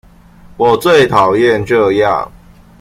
[0.57, 2.27] 我最討厭這樣